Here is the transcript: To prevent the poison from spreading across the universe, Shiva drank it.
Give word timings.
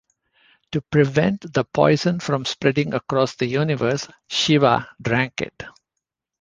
To 0.71 0.81
prevent 0.81 1.53
the 1.53 1.63
poison 1.63 2.19
from 2.19 2.43
spreading 2.45 2.95
across 2.95 3.35
the 3.35 3.45
universe, 3.45 4.07
Shiva 4.29 4.89
drank 4.99 5.39
it. 5.41 5.63